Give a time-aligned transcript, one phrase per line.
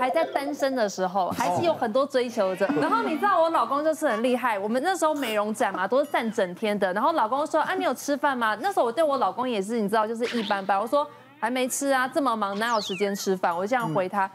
[0.00, 2.66] 还在单身的时候，还是有很多追求者。
[2.80, 6.92] 然后你知道我老公就是很厉害，我们那时候美容展嘛，都是站整天的。
[6.92, 10.80] 然后老公说：“啊，你有吃饭吗？”那时候我对我老公也是，你知道，就是一般般。
[10.80, 11.06] 我说
[11.38, 13.56] 还没吃啊，这么忙哪有时间吃饭？
[13.56, 14.30] 我就这样回他。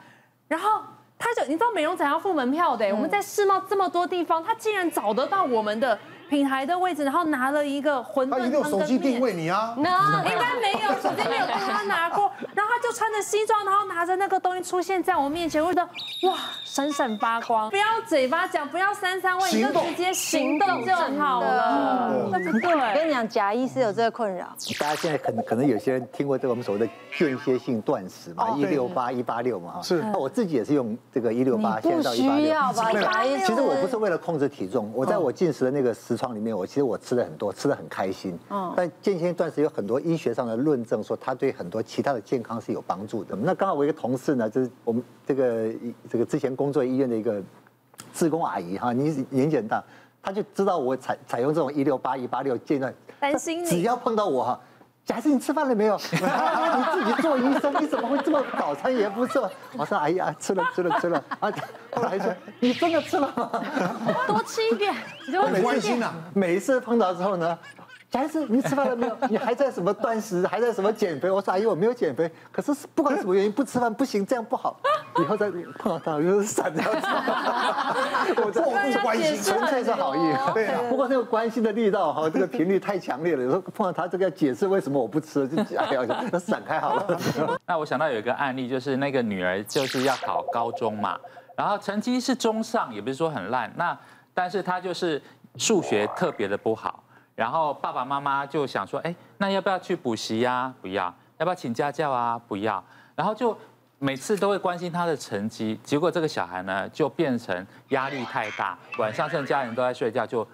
[0.47, 0.81] 然后
[1.17, 5.97] 他就你知道美容展要付门票的，我们在世贸这么多地方，他竟然找得到我们的。
[6.27, 8.51] 品牌的位置，然后拿了一个馄饨汤跟面。
[8.51, 9.75] 他有手机定位你啊？
[9.77, 12.31] 那应该没有，手机没有跟他拿过。
[12.95, 17.69] 穿着西装，然后拿着那个东西出现在我面前，我觉得哇，闪闪发光。
[17.69, 22.29] 不要嘴巴讲，不要三三问，你就直接行动就好了。
[22.31, 22.71] 对不对？
[22.73, 24.47] 我跟你讲，假医是有这个困扰。
[24.79, 29.81] 大家现在可能可能有些人听过这个我们所谓的间歇性断食嘛，一六八一八六嘛哈。
[29.83, 30.01] 是。
[30.01, 32.45] 那我自己也是用这个一六八，现在到一八六。
[32.45, 32.91] 需要吧？
[33.45, 36.15] 其实我不是为了控制体重，我在我进食的那个时。
[36.15, 38.39] 窗里面，我其实我吃的很多，吃的很开心。
[38.49, 43.35] 嗯，但间歇断食有很多医学上的论证，说它对很多其他的健康是有帮助的。
[43.35, 45.73] 那刚好我一个同事呢，就是我们这个
[46.09, 47.41] 这个之前工作医院的一个
[48.13, 49.83] 志工阿姨哈，你年纪很大，
[50.21, 54.59] 她就知道我采采用这种一六八一八六阶段，担心你，只要碰到我哈。
[55.05, 55.95] 假设你吃饭了没有？
[56.09, 59.47] 你自己做医生，你怎么会这么早餐也不做？
[59.77, 61.51] 我说哎呀，吃了吃了吃了啊！
[61.93, 63.51] 后来说你真的吃了吗？
[64.25, 64.95] 多吃一点，
[65.27, 66.11] 你就很关心呐。
[66.33, 67.55] 每一次碰到之后呢？
[68.15, 69.17] 还是你吃饭了没有？
[69.29, 70.47] 你还在什么断食？
[70.47, 71.29] 还在什么减肥？
[71.29, 74.79] 我说阿姨，我没有减肥，可是不管什么原因不吃饭不行，这样不好。
[75.19, 76.83] 以后再碰到他，就是闪掉。
[76.91, 80.19] 我这不是关心，纯粹是好意。
[80.53, 80.81] 对啊。
[80.89, 83.43] 不过那个关心的力道哈，这个频率太强烈了。
[83.43, 87.19] 有时候碰到他，这个要解释为什么我不吃，就哎呀，那闪开好了。
[87.67, 91.17] 那我想到有一个案例，就是那个女儿就是要考高中嘛，
[91.55, 93.71] 然后成绩是中上，也不是说很烂。
[93.75, 93.97] 那
[94.33, 95.21] 但是她就是
[95.57, 97.01] 数学特别的不好。
[97.35, 100.73] 然后爸爸妈妈就想说，哎，那要不要去补习呀？
[100.81, 102.39] 不要，要不要请家教啊？
[102.47, 102.83] 不要。
[103.13, 103.57] 然后就
[103.99, 110.47] 每次都会关心他的成绩，结果这个小孩呢，就变成压力太大，晚上趁家人都在睡觉就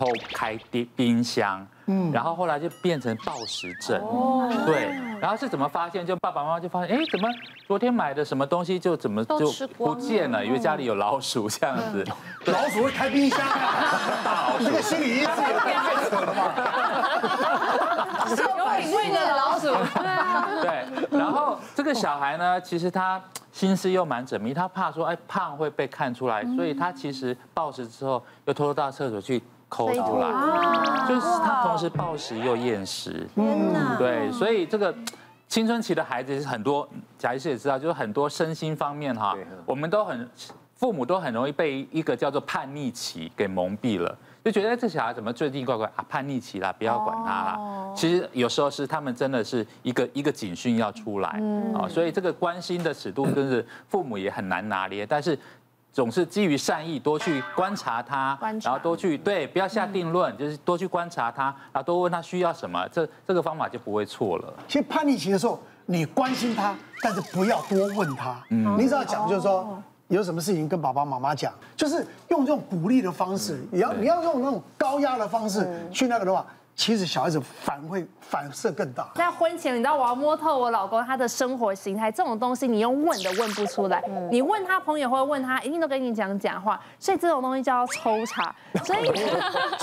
[0.00, 1.66] 偷开冰冰箱。
[1.84, 6.06] 嗯，然后后来就变成暴食症，哦对，然后是怎么发现？
[6.06, 7.28] 就爸爸妈妈就发现，哎，怎么
[7.66, 10.42] 昨天买的什么东西就怎么就不见了？
[10.42, 12.06] 因为家里有老鼠这样子，
[12.46, 14.22] 老鼠会开冰箱啊？
[14.24, 16.54] 大老鼠，这个心理医师也太扯了吧？
[18.56, 19.66] 有品味的老鼠，
[19.98, 21.18] 对啊，对。
[21.18, 23.20] 然后这个小孩呢，其实他
[23.50, 29.42] 心思又蛮缜密，他怕说，哎，胖会被看出来，所以他其实暴食之后又偷偷到厕所去。
[29.70, 33.96] 抠出来，就是他同时暴食又厌食，天哪！
[33.96, 34.92] 对，所以这个
[35.46, 36.86] 青春期的孩子是很多，
[37.16, 40.28] 贾医师也知道，就是很多身心方面哈，我们都很
[40.74, 47.92] 父母都很容易被一个叫做叛逆期给蒙蔽了，就觉得这小孩怎么最近怪怪啊，叛逆期啦，不要管他啦。
[47.94, 51.28] 其实有时候是他们真的是一个一个警讯要出来。
[51.74, 55.38] 啊，所以这个关心的尺度真是父母也很难拿捏，但是。
[55.92, 64.54] 总是基于善意，多去观察他，然后多去对，不要下定论，就是多去观察他，然后多问他需要什么，这这个方法就不会错了。
[64.68, 68.40] 其实叛逆期的时候，你关心他，但是不要多问他。
[68.50, 76.46] 嗯，你只要讲，就是说有什么事情跟爸爸妈妈讲，就是用这种鼓励的方式，你要你要用那种高压的方式去那个的话。
[76.80, 79.06] 其实小孩子反会反射更大。
[79.14, 84.02] 在婚前，你知道我要摸透我老公他的生活形态，这种东西你用问的问不出来。
[84.30, 86.80] 你问他朋友或者问他，一定都跟你讲假话。
[86.98, 88.54] 所以这种东西叫抽查。
[88.82, 89.12] 所以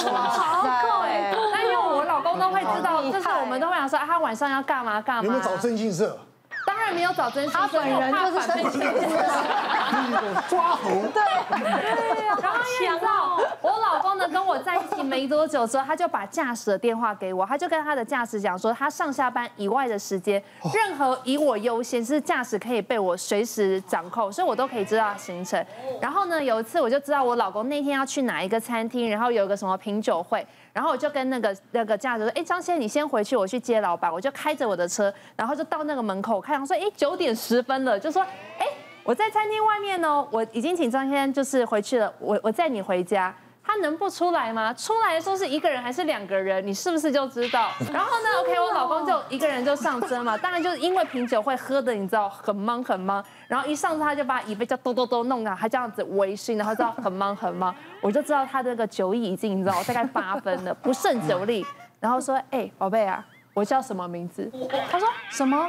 [0.07, 1.31] 好酷哎！
[1.53, 5.23] 但因为我老公都会知道，就是我们都会想说，他晚上要干嘛干嘛。
[5.23, 6.17] 有没有找征信社？
[6.65, 8.89] 当然没有找征信社，他本人就是征信社。
[10.49, 10.89] 抓猴。
[11.13, 11.21] 对。
[12.41, 20.41] 然后你知道，我老公呢跟我在一起没多久之后，他就把驾驶的电话给我，他就跟他的驾驶讲说，他上下班以外的时间，
[20.73, 25.63] 任何以我优先，是驾驶可以被我随时掌控，所以我都可以知道行程。
[26.01, 30.45] 然后呢，有一次我就知道我老公那天要去哪一个餐厅，然后有个什么品酒会。
[30.73, 34.13] 然后我就跟那个那个驾驶说，哎，张先生，你先回去，我去接老板。
[34.13, 38.23] 我就开着我的车，然后就到那个门口，看，我说，哎，九点十分了，就说，
[39.07, 43.33] 我在餐厅外面呢，我已经请张先生就是回去了，我我载你回家。
[43.63, 44.73] 他能不出来吗？
[44.73, 46.65] 出来的时候是一个人还是两个人？
[46.67, 47.69] 你是不是就知道？
[47.93, 50.37] 然后呢？OK，我老公就一个人就上车嘛。
[50.37, 53.23] 当然就是因为品酒会喝的，你知道很忙很忙。
[53.47, 57.73] 然后一上车他就把椅背叫咚咚咚弄啊，他这样子微醺，然后知道很忙很忙。
[58.01, 61.65] 我就知道他这个酒意已经你知道大概八分了， 不胜酒力。
[62.01, 64.51] 然后说：“哎，宝贝啊，我叫什么名字？”
[64.91, 65.65] 他说：“什么？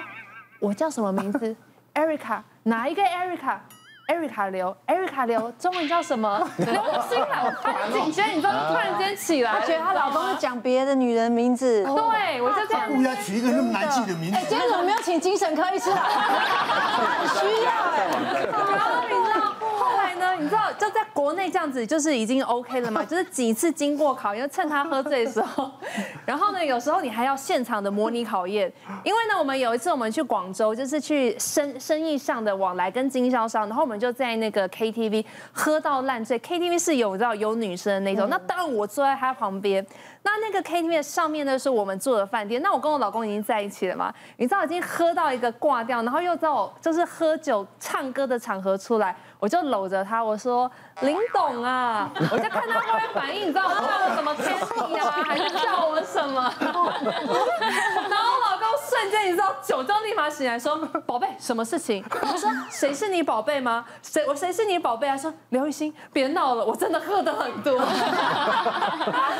[0.58, 1.54] 我叫什么名字？
[1.94, 6.38] Erica，哪一个 Erica？Erica 刘，Erica 刘，中文叫什么？
[6.58, 6.66] 刘
[7.08, 8.68] 星兰，潘景轩，你知道？
[8.68, 11.82] 突然间起来，觉得她老公是讲别的女人名字。
[11.84, 12.90] 对，我就这样。
[12.92, 14.36] 乌鸦取一个那么难记的名字。
[14.36, 16.04] 哎，今天怎么没有请精神科医师啊？
[17.40, 18.06] 需要哎。
[18.52, 19.40] 然后你知道，
[19.78, 20.34] 后来呢？
[20.38, 25.68] 你知道，就在国内这样子就是已经 OK 了嘛， 就是几次经过考验，趁他喝醉的时候，
[26.24, 28.72] 然后呢，有时候你还要现场的模拟考验，
[29.02, 39.84] 因为呢，我们有一次我们去广州，就是去生生意上的往来跟经销商，然后我们就在那个 KTV 喝到烂醉，KTV 是有知道有女生的那种，那当然我坐在他旁边。
[40.22, 42.60] 那那个 KTV 上面呢，是我们住的饭店。
[42.60, 44.12] 那我跟我老公已经在一起了嘛？
[44.36, 50.70] 你知道已经喝到一个挂掉，然后又在我就是喝酒唱歌的场合出来，我就搂着他，我说
[51.08, 56.52] 林董啊， 我在看他会不会反应，你知道他叫我什么 Kenny 啊，还是叫我什么？
[56.60, 60.76] 然后我老公瞬间你知道酒就立马醒来说，
[61.06, 62.04] 宝贝，什么事情？
[62.20, 63.86] 我说谁是你宝贝吗？
[64.02, 65.16] 谁我谁是你宝贝啊？
[65.16, 67.80] 说刘雨欣，别闹了，我真的喝的很多。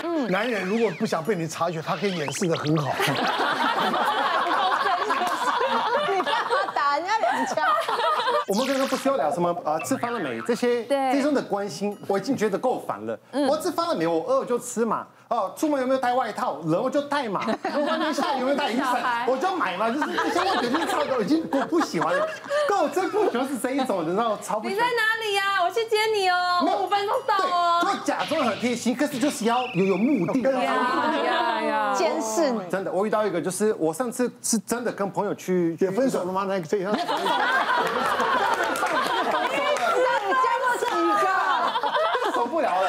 [0.04, 2.90] 嗯 男人如果不想被你察觉，他可以掩饰的很好。
[6.08, 7.56] 你干嘛打人家两枪？
[8.58, 13.16] 我们刚刚不需要聊什么啊，吃饭了没这些这种的关心，我已经觉得够烦了。
[13.48, 14.04] 我吃饭了没？
[14.04, 15.06] 我饿就吃嘛。
[15.28, 16.58] 哦，出门有没有带外套？
[16.64, 17.40] 冷我就带嘛。
[17.86, 19.24] 外面下雨有没有带雨伞？
[19.28, 19.88] 我就买嘛。
[19.90, 22.26] 就是这些问题，你差不多已经我不喜欢了。
[22.68, 24.74] 跟我真不喜欢是这一种，你知道超不喜欢。
[24.74, 25.62] 你在哪里呀？
[25.62, 26.64] 我去接你哦。
[26.66, 27.78] 我五分钟到哦。
[27.82, 30.40] 就假装很贴心，可是就是要有 有目的。
[30.40, 31.94] 呀呀呀！
[31.94, 32.60] 监视你。
[32.70, 35.76] 真的，我遇到一个，就是我上次是真的跟朋友去。
[35.78, 36.44] 也分手了吗？
[36.48, 36.90] 那个这样。
[36.90, 37.04] 你 加
[40.58, 40.86] 过几
[41.20, 41.28] 个？
[42.34, 42.88] 受不了了。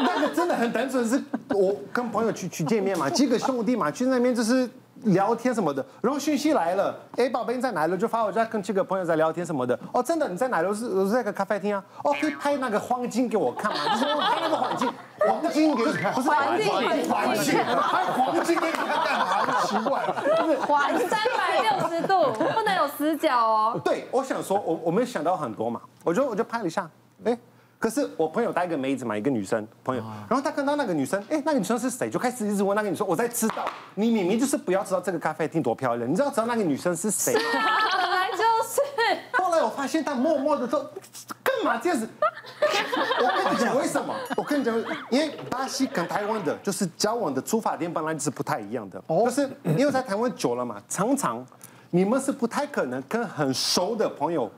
[0.00, 4.68] 那个真的很单纯，是我跟朋友去去见面嘛， 几个兄弟嘛，去那边就是
[5.04, 5.84] 聊天什么的。
[6.00, 7.96] 然后讯息来了，哎，宝贝你在哪里？
[7.96, 9.78] 就发我在跟几个朋友在聊天什么的。
[9.92, 10.68] 哦，真的你在哪里？
[10.68, 11.84] 我是在个咖啡厅啊。
[12.04, 13.94] 哦，可以拍那个黄金给我看嘛？
[13.94, 14.90] 就是我拍那个黄金，
[15.20, 16.72] 黄金给你看， 不是环境，
[17.08, 19.60] 环境，拍黄金给你看干嘛？
[19.62, 23.80] 奇怪了，不是环三百六十度， 不能有死角哦。
[23.84, 26.88] 对，我想说，我我没有想到很多嘛，我就我就拍了一下，
[27.24, 27.38] 哎。
[27.78, 32.10] 可是我朋友带一个妹子嘛，一个女生朋友，然后他看到那个女生，哎，那个女生是谁？
[32.10, 33.06] 就开始一直问那个女生。
[33.06, 33.64] 我在知道，
[33.94, 37.32] 你明明就是不要知道这个咖啡厅多漂亮，你知道知道那个女生是谁？
[37.32, 38.80] 是啊，本来就是。
[39.32, 40.90] 后来我发现他默默的说，
[41.42, 42.06] 干嘛这样子？
[42.60, 44.14] 我跟你讲为什么？
[44.36, 44.76] 我跟你讲，
[45.08, 49.00] 因为巴西跟台湾的，就是交往的出发点本来就是不太一样的。
[49.06, 49.24] 哦。
[49.24, 51.46] 就是因为在台湾久了嘛，常常
[51.90, 54.50] 你们是不太可能跟很熟的朋友。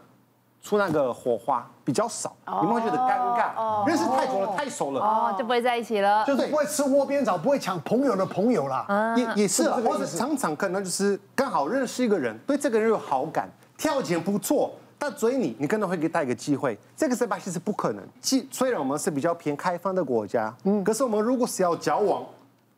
[0.62, 3.86] 出那个火花比较少，你们会觉得尴尬。
[3.86, 6.24] 认识太久了，太熟了，哦，就不会在一起了。
[6.26, 9.14] 就是不会吃窝边草，不会抢朋友的朋友啦。
[9.16, 13.48] 也也是，或者常常可能就是刚好认识一个人，对这个人有好感，
[13.78, 16.78] 条件不错，但追你，你可能会给他一个机会。
[16.94, 18.04] 这个是巴西是不可能。
[18.20, 22.22] 既虽然我们是比较偏开放的国家，嗯，可是我们如果是要交往，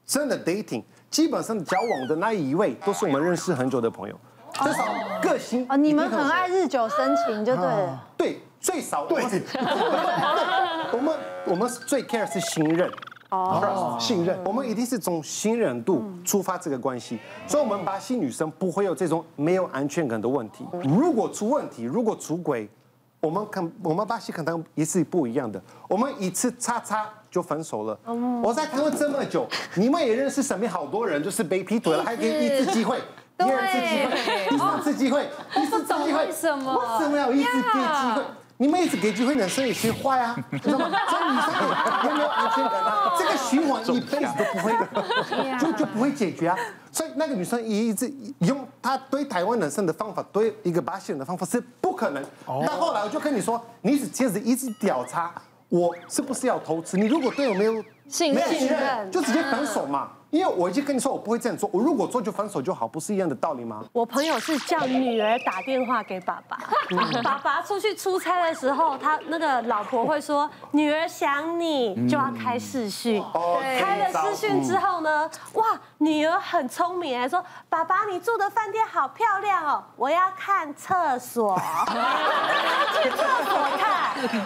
[0.07, 4.17] 真的 dating，基本上交往的那一位都是我们认识很久的朋友。
[4.53, 4.85] 至少
[5.23, 8.03] 个性哦，你们很爱日久生情，就对了。
[8.17, 9.25] 对，最少对。
[10.93, 11.15] 我们
[11.47, 12.91] 我们最 care 是信任
[13.31, 14.39] 哦，信任。
[14.45, 20.67] 我们一定是从信任度出发这个关系，所以我们巴西女生不会有这种没有安全感的问题。
[20.85, 22.69] 如果出问题，如果出轨，
[23.21, 25.61] 我们看我们巴西可能也是不一样的。
[25.89, 27.99] 我们一次叉叉就分手了。
[28.43, 33.01] 我在台湾这么久，你们也认识身边好多人，就是被劈腿了，还给一次机会。
[33.39, 34.11] 第二次机会，
[34.93, 36.75] 次机会， 第四次机会，为什么？
[36.75, 38.23] 为什么要一直给机会？
[38.59, 40.89] 你们一直给机会，男生也学坏啊，知道吗？
[41.11, 43.13] 这女生有没有安全感啊？
[43.19, 46.57] 这个循环一辈子都不会，就就不会解决啊。
[46.93, 52.23] 所以那个女生一直用她对台湾男生的方法，对一个巴西人的方法是不可能。
[52.47, 55.33] 那后来我就跟你说，你是这样子一直调查
[55.69, 56.97] 我是不是要偷吃？
[56.97, 60.11] 你如果对我没有信任，就直接分手嘛。
[60.33, 61.69] 因为我已经跟你说，我不会这样做。
[61.71, 63.85] 我如果做就分手就好，不是一样的道理吗？
[63.93, 66.59] 我朋友是叫女儿打电话给爸爸，
[67.23, 73.23] 爸爸出去出差的时候，他那个老婆会说女儿想你，就要开视讯。
[73.79, 75.67] 开了视讯之后呢，哇，
[75.99, 81.61] 女儿很聪明，还说爸爸你住的饭店好漂亮哦，我要看厕所，
[82.95, 83.93] 去厕所看。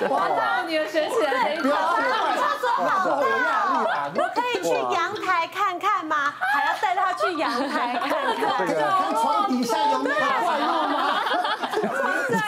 [0.09, 5.67] 我让女儿学起来，对，厕所好大，我可以去阳台看。
[5.79, 6.33] 看吗？
[6.55, 10.45] 还要带他去阳台看 看，看床底下有没有怪物
[10.89, 11.21] 吗？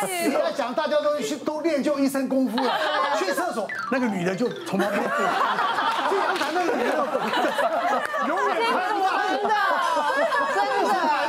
[0.07, 2.73] 你要讲，大家都去都练就一身功夫了。
[3.19, 5.09] 去厕所，那个女的就从旁边过。
[6.09, 6.95] 去阳台，那个女的
[8.27, 9.55] 永远看不真的，
[10.55, 10.59] 真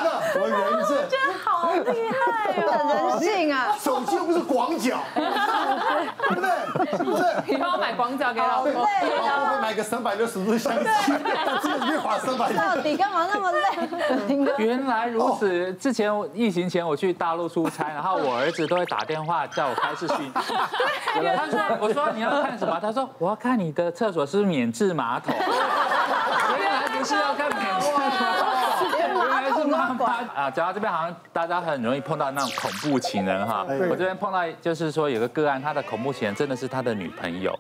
[0.04, 0.09] 的，
[1.92, 2.16] 厉害
[2.62, 3.76] 哦，人性啊！
[3.80, 6.50] 手机又不是广角，对不对？
[6.98, 7.24] 是不是？
[7.46, 8.74] 你帮我买广角给老公。
[8.74, 10.86] 我会买个三百六十度相机，
[11.62, 12.52] 这个月花三百。
[12.54, 13.60] 到底干嘛那么累？
[14.58, 15.74] 原来如此。
[15.74, 20.32] 之前疫情前我去大陆出差，然后我儿子都会打电话叫我开视讯。
[21.16, 25.34] 对，他说：“我说你要看什么？”他说：“我要看你的厕所是免治马桶。
[26.60, 28.00] ”原来不是要看免治马
[28.78, 29.99] 桶，原来是妈妈
[30.36, 30.50] 啊。
[30.52, 33.66] 讲到这边，好像大家很容易碰到那种恐怖情人哈。
[33.68, 37.58] 我这边碰到就是说有个个案，他的恐怖情人真的是他的女朋友。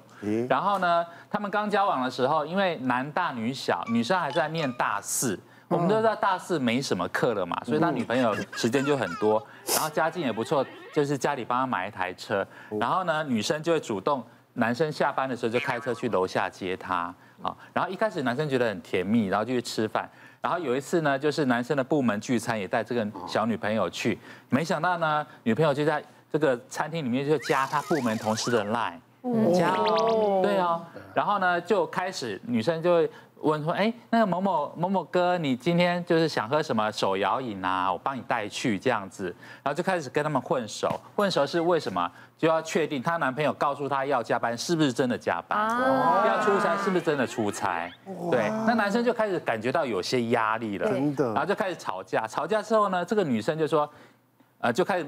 [0.50, 5.39] 然后呢，他们刚交往的时候，因为男大女小，女生还在念大四。
[5.70, 12.44] 我们都知道大四没什么课了嘛，所以他女朋友时间就很多，然后家境也不错，就是家里帮他买一台车，
[12.79, 14.25] 然后呢，女生就会主动，
[14.60, 20.08] 男生下班的时候就开车去楼下接她啊，然后一开始男生觉得很甜蜜，然后就去吃饭，
[20.42, 29.00] 然后有一次呢，就是男生的部门聚餐也带这个小女朋友去，没想到呢，女朋友就在这个餐厅里面就加他部门同事的 line，
[29.58, 33.10] 加哦，对哦，然后呢就开始女生就会。
[33.41, 37.91] 问说，哎，那个某某某某哥，你今天就是想喝什么手摇饮啊？
[37.91, 39.25] 我帮你带去这样子，
[39.63, 40.89] 然后就开始跟他们混熟。
[41.15, 42.12] 混熟是为什么？
[42.38, 45.67] 就要确定她男朋友告诉她要加班，是不是真的加班？
[45.67, 47.91] 哦、要出差是不是真的出差？
[48.31, 52.25] 对，那男生就开始感觉到有些压力了，真的，然后就开始吵架。
[52.25, 53.89] 吵架之后呢，这个女生就说，
[54.60, 55.05] 呃，就开始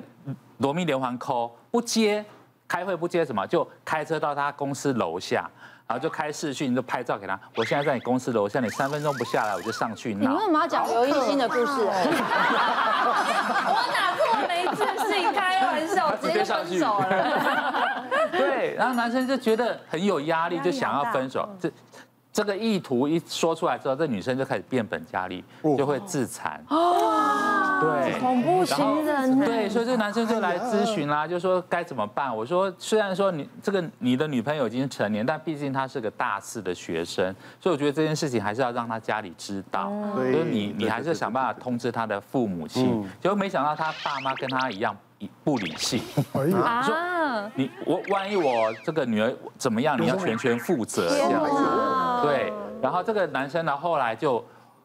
[0.57, 2.23] 罗密连环 call，不接，
[2.67, 5.50] 开会不接什么，就开车到他公司楼下。
[5.91, 7.38] 然后就开视讯，就拍照给他。
[7.57, 10.31] 我现在在你公司楼下，你三分钟不下来，我就上去闹。
[10.31, 11.65] 你为什么要讲刘一新的故事？
[11.67, 12.05] 我
[13.91, 15.33] 哪这么没自信？
[15.33, 17.05] 开玩笑，直接分手了。
[18.31, 21.45] 对，然后男生就觉得很有压力，就想要分手。
[21.60, 21.69] 这
[22.33, 25.43] 这个意图一说出来之后，这女生就开始变本加厉，
[25.77, 26.63] 就会自残。
[27.81, 29.39] 对，恐怖情人。
[29.39, 32.35] 对，所以这男生就来咨询啦，就说该怎么办。
[32.35, 39.91] 我说，虽然说你这个你的女朋友已经成年，但毕竟她是个大四的学生，所以我觉得这件事情还是要让她家里知道。
[40.15, 43.03] 所以你你还是想办法通知她的父母亲。
[43.19, 44.95] 结果没想到他爸妈跟他一样
[45.43, 46.01] 不理性。
[46.15, 46.95] 你说
[47.55, 52.00] 你我万一我这个女儿怎么样，你要全权负责这样子。
[52.21, 54.43] 对，然后这个男生呢，后来就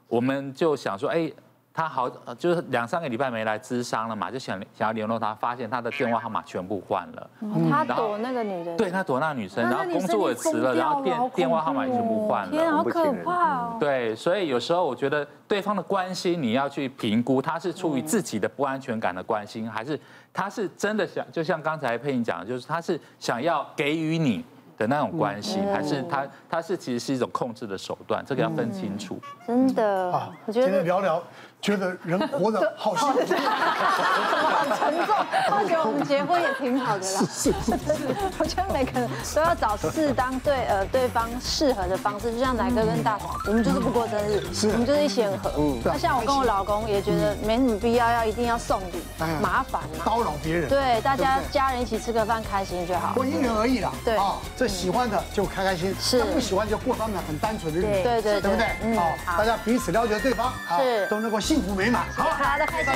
[0.09, 1.33] 我们就想说，哎。
[1.79, 7.31] 他好，就是两三个礼拜没来咨商了嘛，就想想要联络他，发现他的电话号码全部换了。
[7.71, 12.51] 他躲那个女人，对他躲那个女生，然后工作也辞了，然后电电话号码也全部换了。
[12.51, 13.77] 天，好可怕哦！
[13.79, 20.01] 对，所以有时候我觉得对方的关心你要去评估，他是出于自己的不安全感的关心，还是
[20.33, 24.43] 他是真的想，就像刚才佩颖讲的，就是他是想要给予你
[24.77, 29.19] 的那种关系，还是他他是其实是一种控制的手段，这个要分清楚。
[29.47, 31.23] 真的啊，我觉得聊聊。
[31.63, 35.17] 觉得人活得 好幸福，好沉重。
[35.51, 37.21] 我觉得我们结婚也挺好的啦。
[37.33, 37.79] 是是是。
[38.39, 45.51] 我觉得每个人都要找适当对呃对方适合的方式，就像奶哥跟大华，我们就是不过生日，我们就是一起很合。
[45.59, 45.81] 嗯。
[45.85, 49.03] 那像我跟我老公也觉得没什么必要要一定要送礼，
[49.41, 50.69] 麻烦嘛，叨扰别人。
[50.69, 53.15] 对，大家家人一起吃个饭，开心就好。
[53.17, 53.91] 我因人而异啦。
[54.05, 54.17] 对。
[54.17, 57.89] 啊，这喜欢的就开开心，是不喜欢就过他们很单纯的日子。
[57.89, 58.67] 对对对不对？
[58.83, 58.97] 嗯。
[59.25, 62.03] 好，大家彼此了解对方，是都能够幸福美满。
[62.11, 62.93] 好，好的，开心。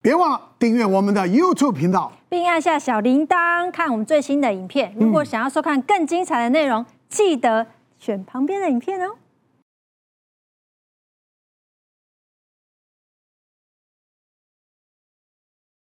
[0.00, 4.94] 别忘了订阅我们的 YouTube 频道，并按下小铃铛，看我们最新的影片。
[4.96, 7.66] 如果想要收看更精彩的内容，记得
[7.98, 9.16] 选旁边的影片哦。